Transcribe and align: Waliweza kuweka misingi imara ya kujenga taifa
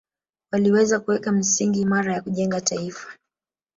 Waliweza 0.53 0.99
kuweka 0.99 1.31
misingi 1.31 1.81
imara 1.81 2.13
ya 2.13 2.21
kujenga 2.21 2.61
taifa 2.61 3.17